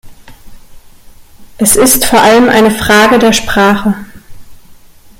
[1.59, 3.93] Es ist vor allem eine Frage der Sprache.